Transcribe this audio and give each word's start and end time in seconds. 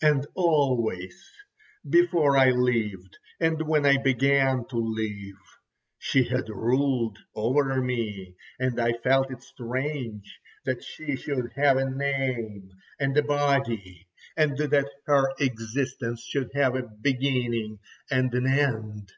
And 0.00 0.26
always, 0.32 1.22
before 1.86 2.38
I 2.38 2.48
lived 2.48 3.18
and 3.38 3.60
when 3.68 3.84
I 3.84 3.98
began 3.98 4.64
to 4.68 4.76
live, 4.78 5.36
she 5.98 6.24
had 6.24 6.48
ruled 6.48 7.18
over 7.34 7.82
me, 7.82 8.34
and 8.58 8.80
I 8.80 8.94
felt 8.94 9.30
it 9.30 9.42
strange 9.42 10.40
that 10.64 10.82
she 10.82 11.16
should 11.16 11.50
have 11.56 11.76
a 11.76 11.90
name 11.90 12.70
and 12.98 13.14
a 13.14 13.22
body, 13.22 14.08
and 14.38 14.56
that 14.56 14.88
her 15.04 15.28
existence 15.38 16.22
should 16.22 16.50
have 16.54 16.76
a 16.76 16.88
beginning 17.02 17.78
and 18.10 18.32
an 18.32 18.46
end. 18.46 19.12